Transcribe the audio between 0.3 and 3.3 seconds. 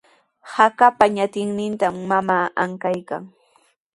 Hakapa ñatinnintami mamaa ankaykan.